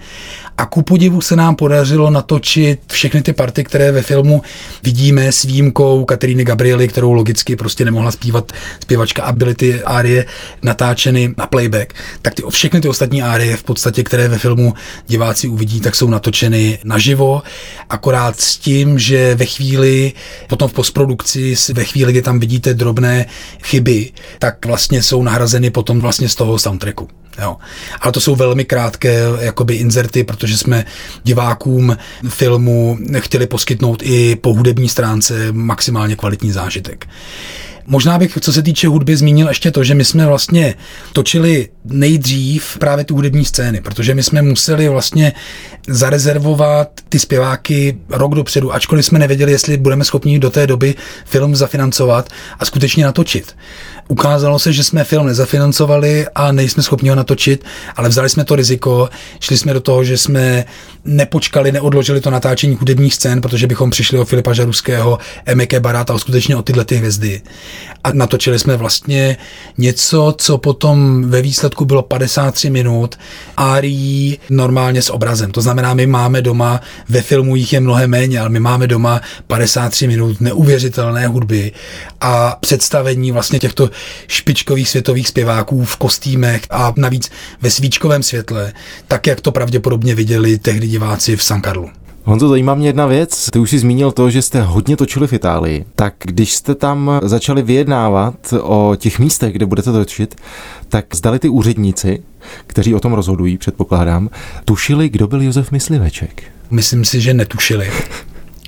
[0.58, 4.42] A ku podivu se nám podařilo natočit všechny ty party, které ve filmu
[4.84, 10.26] vidíme s výjimkou Kateríny Gabriely, kterou logicky prostě nemohla zpívat zpěvačka a byly ty árie
[10.62, 11.94] natáčeny na playback.
[12.22, 14.74] Tak ty, všechny ty ostatní árie v podstatě, které ve filmu
[15.08, 17.42] diváci uvidí, tak jsou natočeny naživo,
[17.90, 20.14] akorát s tím, že ve chvíli,
[20.48, 23.26] potom v postprodukci, ve chvíli, kdy tam vidíte drobné
[23.64, 27.08] chyby, tak vlastně jsou nahrazeny potom vlastně z toho soundtracku.
[27.42, 27.58] Jo.
[28.02, 30.86] Ale to jsou velmi krátké jakoby inzerty, protože jsme
[31.24, 31.98] divákům
[32.30, 37.08] filmu chtěli poskytnout i po hudební stránce maximálně kvalitní zážitek.
[37.88, 40.76] Možná bych, co se týče hudby, zmínil ještě to, že my jsme vlastně
[41.14, 45.34] točili nejdřív právě tu hudební scény, protože my jsme museli vlastně
[45.88, 51.56] zarezervovat ty zpěváky rok dopředu, ačkoliv jsme nevěděli, jestli budeme schopni do té doby film
[51.56, 53.56] zafinancovat a skutečně natočit.
[54.08, 58.56] Ukázalo se, že jsme film nezafinancovali a nejsme schopni ho natočit, ale vzali jsme to
[58.56, 60.66] riziko, šli jsme do toho, že jsme
[61.06, 66.56] nepočkali, neodložili to natáčení hudebních scén, protože bychom přišli o Filipa Žaruského, Emeke Baráta, skutečně
[66.56, 67.42] o tyhle ty hvězdy.
[68.04, 69.38] A natočili jsme vlastně
[69.78, 73.16] něco, co potom ve výsledku bylo 53 minut
[73.58, 75.52] árií normálně s obrazem.
[75.52, 79.22] To znamená, my máme doma, ve filmu jich je mnohem méně, ale my máme doma
[79.48, 81.72] 53 minut neuvěřitelné hudby
[82.22, 83.90] a představení vlastně těchto
[84.28, 88.74] špičkových světových zpěváků v kostýmech a navíc ve svíčkovém světle,
[89.08, 91.90] tak jak to pravděpodobně viděli tehdy diváci v San Carlo.
[92.26, 93.50] Honzo, zajímá mě jedna věc.
[93.52, 95.86] Ty už jsi zmínil to, že jste hodně točili v Itálii.
[95.96, 100.36] Tak když jste tam začali vyjednávat o těch místech, kde budete točit,
[100.90, 102.24] tak zdali ty úředníci,
[102.68, 104.30] kteří o tom rozhodují, předpokládám,
[104.66, 106.44] tušili, kdo byl Josef Mysliveček?
[106.72, 107.92] Myslím si, že netušili.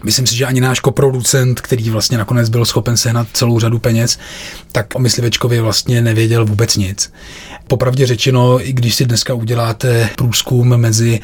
[0.04, 4.20] Myslím si, že ani náš koproducent, který vlastně nakonec byl schopen sehnat celou řadu peněz,
[4.72, 7.14] tak o Myslivečkovi vlastně nevěděl vůbec nic.
[7.68, 11.20] Popravdě řečeno, i když si dneska uděláte průzkum mezi,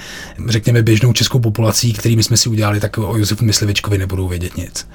[0.47, 4.87] řekněme, běžnou českou populací, kterými jsme si udělali, tak o Josefu Myslivečkovi nebudou vědět nic.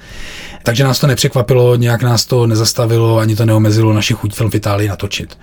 [0.63, 4.55] Takže nás to nepřekvapilo, nějak nás to nezastavilo, ani to neomezilo naši chuť film v
[4.55, 5.37] Itálii natočit.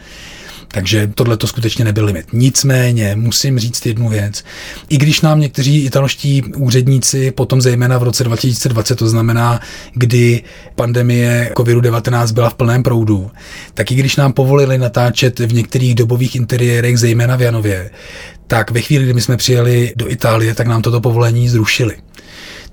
[0.74, 2.26] Takže tohle to skutečně nebyl limit.
[2.32, 4.44] Nicméně musím říct jednu věc.
[4.88, 9.60] I když nám někteří italští úředníci potom zejména v roce 2020, to znamená,
[9.94, 10.42] kdy
[10.74, 13.30] pandemie COVID-19 byla v plném proudu,
[13.74, 17.90] tak i když nám povolili natáčet v některých dobových interiérech, zejména v Janově,
[18.46, 21.96] tak ve chvíli, kdy my jsme přijeli do Itálie, tak nám toto povolení zrušili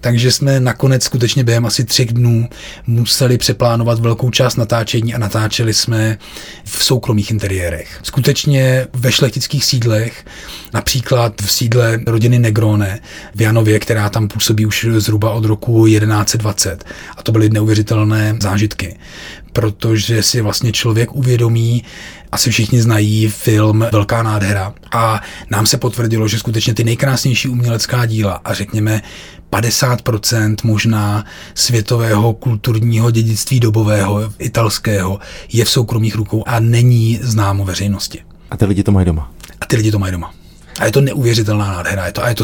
[0.02, 2.50] takže jsme nakonec skutečně během asi třech dnů
[2.88, 6.18] museli přeplánovat velkou část natáčení a natáčeli jsme
[6.64, 8.00] v soukromých interiérech.
[8.04, 10.26] Skutečně ve šlechtických sídlech,
[10.74, 13.00] například v sídle rodiny Negrone
[13.36, 16.84] v Janově, která tam působí už zhruba od roku 1120.
[17.18, 18.98] A to byly neuvěřitelné zážitky
[19.54, 21.84] protože si vlastně člověk uvědomí,
[22.32, 28.06] asi všichni znají film Velká nádhera a nám se potvrdilo, že skutečně ty nejkrásnější umělecká
[28.06, 29.02] díla a řekněme
[29.52, 35.20] 50% možná světového kulturního dědictví dobového, italského,
[35.54, 38.20] je v soukromých rukou a není známo veřejnosti.
[38.52, 39.32] A ty lidi to mají doma.
[39.62, 40.34] A ty lidi to mají doma.
[40.80, 42.44] A je to neuvěřitelná nádhera, je to, a je to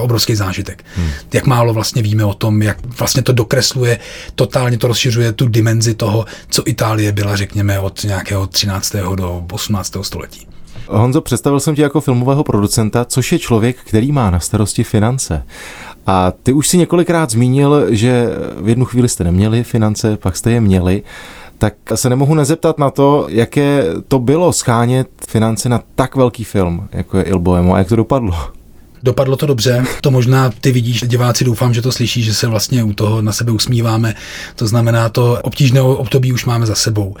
[0.00, 0.84] obrovský zážitek.
[0.96, 1.10] Hmm.
[1.32, 3.98] Jak málo vlastně víme o tom, jak vlastně to dokresluje,
[4.34, 8.96] totálně to rozšiřuje tu dimenzi toho, co Itálie byla, řekněme, od nějakého 13.
[9.14, 9.96] do 18.
[10.02, 10.46] století.
[10.88, 15.42] Honzo, představil jsem tě jako filmového producenta, což je člověk, který má na starosti finance.
[16.06, 18.26] A ty už si několikrát zmínil, že
[18.60, 21.02] v jednu chvíli jste neměli finance, pak jste je měli
[21.58, 26.88] tak se nemohu nezeptat na to, jaké to bylo schánět finance na tak velký film,
[26.92, 28.34] jako je Il Boemo, a jak to dopadlo.
[29.02, 32.84] Dopadlo to dobře, to možná ty vidíš, diváci doufám, že to slyší, že se vlastně
[32.84, 34.14] u toho na sebe usmíváme,
[34.54, 37.14] to znamená to obtížné období už máme za sebou.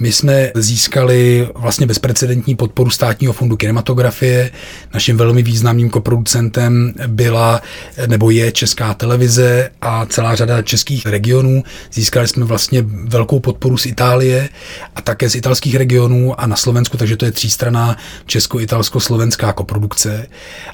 [0.00, 4.50] My jsme získali vlastně bezprecedentní podporu státního fondu kinematografie.
[4.94, 7.62] Naším velmi významným koproducentem byla
[8.06, 11.62] nebo je Česká televize a celá řada českých regionů.
[11.92, 14.48] Získali jsme vlastně velkou podporu z Itálie
[14.96, 20.26] a také z italských regionů a na Slovensku, takže to je třístraná česko-italsko-slovenská koprodukce.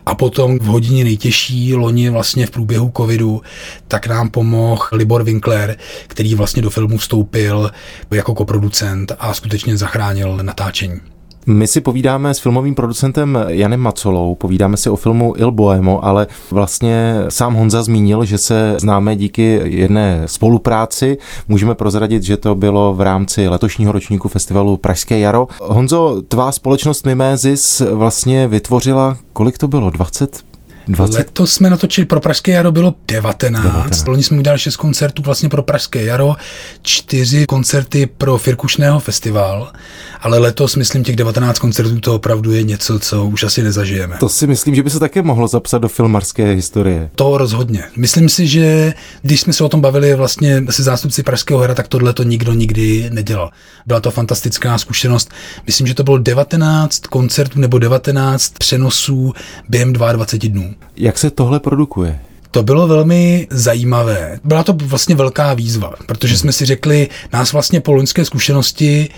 [0.07, 3.43] A potom v hodině nejtěžší loni vlastně v průběhu covidu,
[3.89, 7.71] tak nám pomohl Libor Winkler, který vlastně do filmu vstoupil
[8.11, 11.01] jako koproducent a skutečně zachránil natáčení.
[11.47, 16.27] My si povídáme s filmovým producentem Janem Macolou, povídáme si o filmu Il Boemo, ale
[16.51, 21.19] vlastně sám Honza zmínil, že se známe díky jedné spolupráci.
[21.49, 25.49] Můžeme prozradit, že to bylo v rámci letošního ročníku festivalu Pražské jaro.
[25.61, 30.50] Honzo, tvá společnost Mimézis vlastně vytvořila, kolik to bylo, 20
[30.89, 31.19] 20?
[31.19, 33.65] Letos jsme natočili pro Pražské jaro bylo 19.
[33.65, 34.07] 19.
[34.07, 36.37] Loni jsme udělali 6 koncertů vlastně pro Pražské jaro,
[36.83, 39.73] 4 koncerty pro Firkušného festival,
[40.21, 44.17] ale letos myslím těch 19 koncertů to opravdu je něco, co už asi nezažijeme.
[44.21, 47.11] To si myslím, že by se také mohlo zapsat do filmarské historie.
[47.15, 47.85] To rozhodně.
[47.97, 51.89] Myslím si, že když jsme se o tom bavili vlastně se zástupci Pražského hra, tak
[51.89, 53.51] tohle to nikdo nikdy nedělal.
[53.87, 55.31] Byla to fantastická zkušenost.
[55.67, 59.33] Myslím, že to bylo 19 koncertů nebo 19 přenosů
[59.69, 60.70] během 22 dnů.
[60.97, 62.21] Jak se tohle produkuje?
[62.51, 64.41] To bylo velmi zajímavé.
[64.45, 69.09] Byla to vlastně velká výzva, protože jsme si řekli, nás vlastně po loňské zkušenosti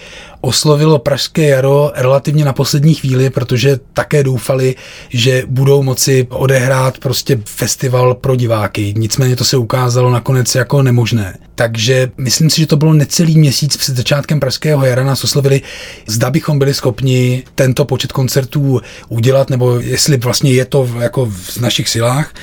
[0.43, 4.75] oslovilo Pražské jaro relativně na poslední chvíli, protože také doufali,
[5.09, 8.95] že budou moci odehrát prostě festival pro diváky.
[8.97, 11.39] Nicméně to se ukázalo nakonec jako nemožné.
[11.55, 15.61] Takže myslím si, že to bylo necelý měsíc před začátkem Pražského jara nás oslovili,
[16.07, 21.57] zda bychom byli schopni tento počet koncertů udělat, nebo jestli vlastně je to jako v
[21.57, 22.35] našich silách.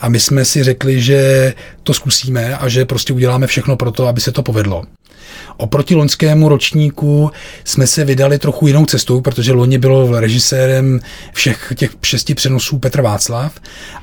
[0.00, 4.06] A my jsme si řekli, že to zkusíme a že prostě uděláme všechno pro to,
[4.06, 4.82] aby se to povedlo.
[5.56, 7.30] Oproti loňskému ročníku
[7.64, 11.00] jsme se vydali trochu jinou cestou, protože loni bylo režisérem
[11.32, 13.52] všech těch šesti přenosů Petr Václav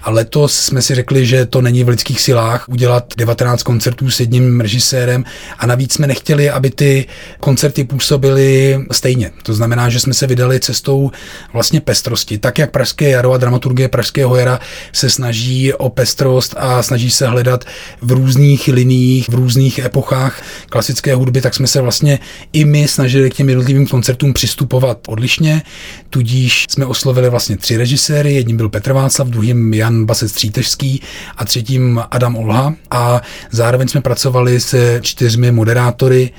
[0.04, 4.20] a letos jsme si řekli, že to není v lidských silách udělat 19 koncertů s
[4.20, 5.24] jedním režisérem
[5.58, 7.06] a navíc jsme nechtěli, aby ty
[7.40, 9.32] koncerty působily stejně.
[9.44, 11.12] To znamená, že jsme se vydali cestou
[11.54, 12.38] vlastně pestrosti.
[12.38, 14.60] Tak, jak Pražské jaro a dramaturgie Pražského jara
[14.94, 17.66] se snaží o pestrost a snaží se hledat
[18.02, 22.20] v různých liních, v různých epochách klasické hudby, tak jsme se vlastně
[22.54, 25.62] i my snažili k těm jednotlivým koncertům přistupovat odlišně,
[26.10, 31.02] tudíž jsme oslovili vlastně tři režiséry, jedním byl Petr Václav, druhým Jan Basec Střítežský
[31.38, 32.74] a třetím Adam Olha.
[32.92, 36.32] A zároveň jsme pracovali se čtyřmi moderátory,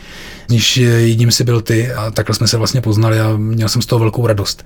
[0.48, 3.86] níž jedním si byl ty a takhle jsme se vlastně poznali a měl jsem z
[3.86, 4.64] toho velkou radost.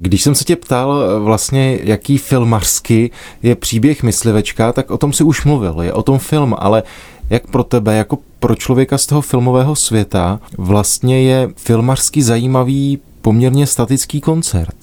[0.00, 3.10] Když jsem se tě ptal vlastně, jaký filmařsky
[3.42, 6.82] je příběh myslivečka, tak o tom si už mluvil, je o tom film, ale
[7.30, 13.66] jak pro tebe, jako pro člověka z toho filmového světa, vlastně je filmařsky zajímavý poměrně
[13.66, 14.74] statický koncert?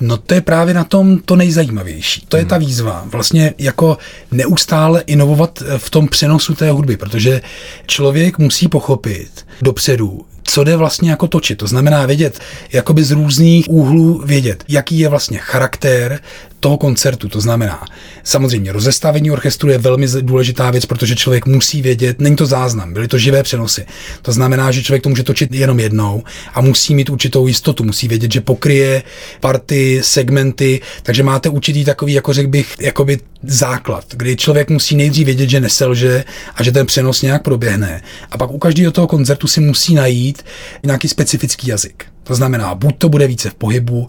[0.00, 2.26] No to je právě na tom to nejzajímavější.
[2.28, 2.66] To je ta hmm.
[2.66, 3.04] výzva.
[3.06, 3.98] Vlastně jako
[4.30, 7.40] neustále inovovat v tom přenosu té hudby, protože
[7.86, 11.58] člověk musí pochopit dopředu, co jde vlastně jako točit.
[11.58, 12.40] To znamená vědět,
[12.72, 16.20] jakoby z různých úhlů vědět, jaký je vlastně charakter
[16.60, 17.28] toho koncertu.
[17.28, 17.84] To znamená,
[18.24, 23.08] samozřejmě rozestavení orchestru je velmi důležitá věc, protože člověk musí vědět, není to záznam, byly
[23.08, 23.86] to živé přenosy.
[24.22, 26.22] To znamená, že člověk to může točit jenom jednou
[26.54, 29.02] a musí mít určitou jistotu, musí vědět, že pokryje
[29.40, 35.26] party, segmenty, takže máte určitý takový, jako řekl bych, jakoby základ, kdy člověk musí nejdřív
[35.26, 36.24] vědět, že neselže
[36.54, 38.02] a že ten přenos nějak proběhne.
[38.30, 40.41] A pak u každého toho koncertu si musí najít
[40.82, 42.06] nějaký specifický jazyk.
[42.24, 44.06] To znamená, buď to bude více v pohybu,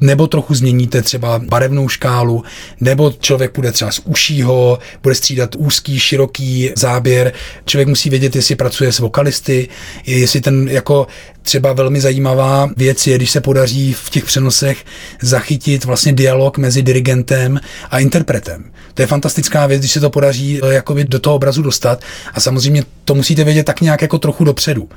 [0.00, 2.44] nebo trochu změníte třeba barevnou škálu,
[2.80, 7.32] nebo člověk bude třeba z ušího, bude střídat úzký, široký záběr.
[7.64, 9.68] Člověk musí vědět, jestli pracuje s vokalisty,
[10.06, 11.06] jestli ten jako
[11.42, 14.84] třeba velmi zajímavá věc je, když se podaří v těch přenosech
[15.22, 18.64] zachytit vlastně dialog mezi dirigentem a interpretem.
[18.94, 22.02] To je fantastická věc, když se to podaří eh, jakoby do toho obrazu dostat
[22.34, 24.88] a samozřejmě to musíte vědět tak nějak jako trochu dopředu.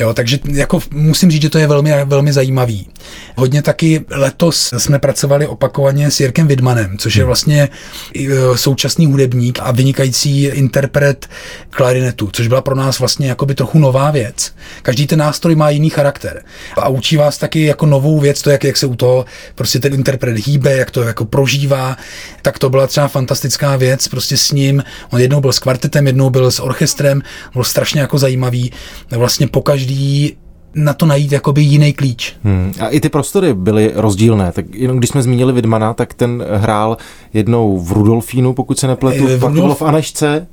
[0.00, 2.88] Jo, takže jako musím říct, že to je velmi, velmi zajímavý.
[3.36, 7.26] Hodně taky letos jsme pracovali opakovaně s Jirkem Vidmanem, což je hmm.
[7.26, 7.68] vlastně
[8.16, 11.28] e, současný hudebník a vynikající interpret
[11.70, 14.52] klarinetu, což byla pro nás vlastně jakoby trochu nová věc.
[14.82, 16.42] Každý ten nástroj má jiný charakter
[16.76, 19.94] a učí vás taky jako novou věc, to jak, jak se u toho prostě ten
[19.94, 21.96] interpret hýbe, jak to jako prožívá,
[22.42, 24.84] tak to byla třeba fantastická věc prostě s ním.
[25.10, 28.72] On jednou byl s kvartetem, jednou byl s orchestrem, byl strašně jako zajímavý.
[29.10, 30.36] Vlastně pokaždý
[30.74, 32.36] na to najít jakoby jiný klíč.
[32.44, 32.72] Hmm.
[32.80, 34.52] A i ty prostory byly rozdílné.
[34.52, 36.96] Tak jenom když jsme zmínili Vidmana, tak ten hrál
[37.32, 39.54] jednou v Rudolfínu, pokud se nepletu, v pak Rudolf...
[39.54, 40.46] bylo v Anešce.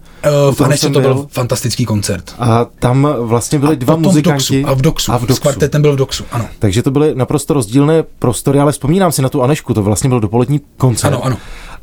[0.48, 1.14] Uh, v Anešce to byl.
[1.14, 2.36] byl fantastický koncert.
[2.40, 4.62] A tam vlastně byli a dva muzikanti.
[4.62, 5.12] Doxu, a v Doxu.
[5.12, 5.36] A v Doxu.
[5.36, 6.46] S kvartetem byl v Doxu, ano.
[6.60, 10.20] Takže to byly naprosto rozdílné prostory, ale vzpomínám si na tu Anešku, to vlastně byl
[10.20, 11.14] dopolední koncert.
[11.14, 11.38] Ano, ano.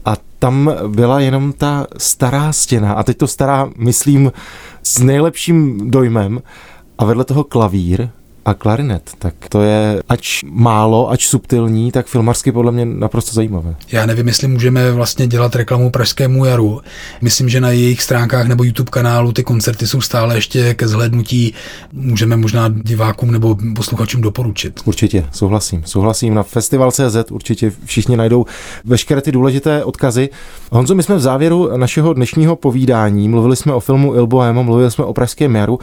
[0.05, 2.93] A tam byla jenom ta stará stěna.
[2.93, 4.33] A teď to stará, myslím,
[4.83, 6.43] s nejlepším dojmem.
[6.99, 8.09] A vedle toho klavír,
[8.47, 13.75] a klarinet, tak to je ač málo, ač subtilní, tak filmarsky podle mě naprosto zajímavé.
[13.93, 16.81] Já nevím, jestli můžeme vlastně dělat reklamu Pražskému jaru.
[17.23, 21.55] Myslím, že na jejich stránkách nebo YouTube kanálu ty koncerty jsou stále ještě ke zhlednutí.
[21.93, 24.81] Můžeme možná divákům nebo posluchačům doporučit.
[24.85, 25.83] Určitě, souhlasím.
[25.87, 26.35] Souhlasím.
[26.35, 28.47] Na festival.cz určitě všichni najdou
[28.85, 30.29] veškeré ty důležité odkazy.
[30.71, 34.91] Honzo, my jsme v závěru našeho dnešního povídání mluvili jsme o filmu Il Bohemo, mluvili
[34.91, 35.79] jsme o Pražském jaru,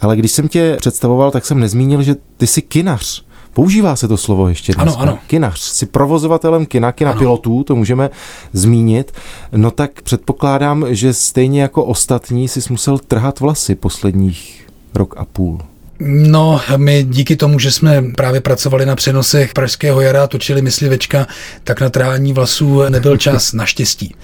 [0.00, 4.16] ale když jsem tě představoval, tak jsem nezmínil, že ty jsi kinař Používá se to
[4.16, 4.86] slovo ještě dnes.
[4.86, 5.18] Ano, ano.
[5.26, 5.60] Kinař.
[5.60, 7.18] Si provozovatelem kina, kina ano.
[7.18, 8.10] pilotů, to můžeme
[8.52, 9.12] zmínit.
[9.52, 15.58] No tak předpokládám, že stejně jako ostatní si musel trhat vlasy posledních rok a půl.
[16.00, 21.26] No, my díky tomu, že jsme právě pracovali na přenosech Pražského jara, točili myslivečka,
[21.64, 24.14] tak na trhání vlasů nebyl čas, naštěstí.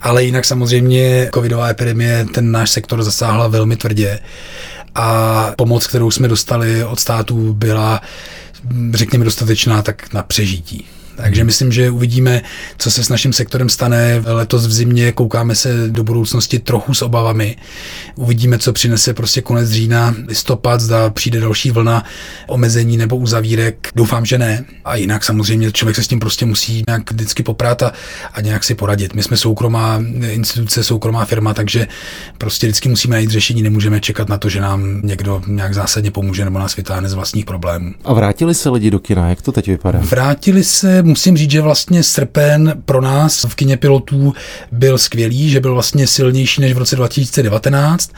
[0.00, 4.20] Ale jinak samozřejmě covidová epidemie ten náš sektor zasáhla velmi tvrdě
[4.94, 8.00] a pomoc, kterou jsme dostali od států, byla
[8.92, 10.86] řekněme dostatečná tak na přežití.
[11.16, 12.42] Takže myslím, že uvidíme,
[12.78, 15.12] co se s naším sektorem stane letos v zimě.
[15.12, 17.56] Koukáme se do budoucnosti trochu s obavami.
[18.14, 22.04] Uvidíme, co přinese prostě konec října, listopad, zda přijde další vlna
[22.46, 23.88] omezení nebo uzavírek.
[23.94, 24.64] Doufám, že ne.
[24.84, 27.92] A jinak samozřejmě člověk se s tím prostě musí nějak vždycky poprát a,
[28.32, 29.14] a nějak si poradit.
[29.14, 31.86] My jsme soukromá instituce, soukromá firma, takže
[32.38, 33.62] prostě vždycky musíme najít řešení.
[33.62, 37.44] Nemůžeme čekat na to, že nám někdo nějak zásadně pomůže nebo nás vytáhne z vlastních
[37.44, 37.94] problémů.
[38.04, 39.28] A vrátili se lidi do kina?
[39.28, 39.98] Jak to teď vypadá?
[40.02, 44.34] Vrátili se musím říct, že vlastně srpen pro nás v kině pilotů
[44.72, 48.10] byl skvělý, že byl vlastně silnější než v roce 2019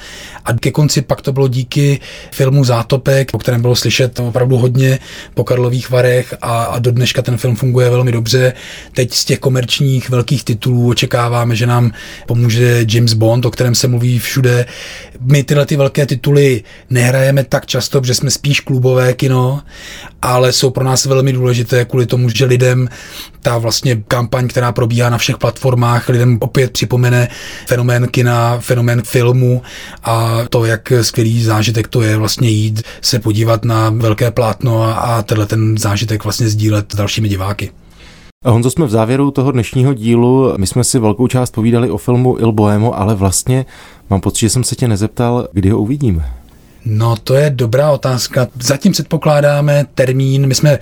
[0.45, 2.01] a ke konci pak to bylo díky
[2.33, 4.99] filmu Zátopek, o kterém bylo slyšet opravdu hodně
[5.35, 8.53] po Karlových Varech a, a do dneška ten film funguje velmi dobře.
[8.93, 11.93] Teď z těch komerčních velkých titulů očekáváme, že nám
[12.27, 14.67] pomůže James Bond, o kterém se mluví všude.
[15.21, 19.63] My tyhle ty velké tituly nehrajeme tak často, protože jsme spíš klubové kino,
[20.23, 22.76] ale jsou pro nás velmi důležité kvůli tomu, že lidem
[23.43, 27.29] ta vlastně kampaň, která probíhá na všech platformách, lidem opět připomene
[27.67, 29.63] fenomén kina, fenomén filmu
[30.05, 34.93] a to, jak skvělý zážitek to je vlastně jít se podívat na velké plátno a,
[34.93, 37.71] a tenhle ten zážitek vlastně sdílet s dalšími diváky.
[38.45, 41.99] A Honzo, jsme v závěru toho dnešního dílu, my jsme si velkou část povídali o
[41.99, 43.67] filmu Il Boemo, ale vlastně
[44.11, 46.33] mám pocit, že jsem se tě nezeptal, kdy ho uvidíme.
[46.89, 48.49] No, to je dobrá otázka.
[48.61, 50.47] Zatím předpokládáme termín.
[50.47, 50.79] My jsme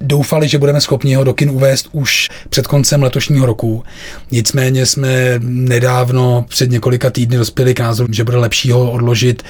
[0.00, 3.84] doufali, že budeme schopni ho do kin uvést už před koncem letošního roku.
[4.30, 9.42] Nicméně jsme nedávno, před několika týdny, dospěli k názoru, že bude lepší ho odložit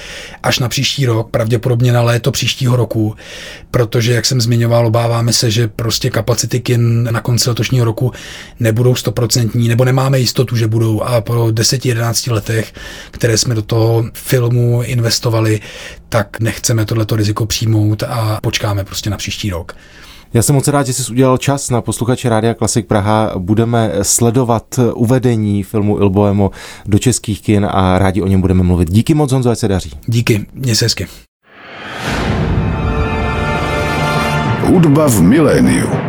[0.43, 3.15] až na příští rok, pravděpodobně na léto příštího roku,
[3.71, 8.11] protože, jak jsem zmiňoval, obáváme se, že prostě kapacity kin na konci letošního roku
[8.59, 11.01] nebudou stoprocentní, nebo nemáme jistotu, že budou.
[11.01, 12.73] A po 10-11 letech,
[13.11, 15.61] které jsme do toho filmu investovali,
[16.09, 19.75] tak nechceme tohleto riziko přijmout a počkáme prostě na příští rok.
[20.33, 23.33] Já jsem moc rád, že jsi udělal čas na posluchače Rádia Klasik Praha.
[23.37, 26.51] Budeme sledovat uvedení filmu Il Boemo
[26.85, 28.91] do českých kin a rádi o něm budeme mluvit.
[28.91, 29.91] Díky moc, Honzo, ať se daří.
[30.05, 31.07] Díky, mě se hezky.
[34.63, 36.08] Hudba v miléniu.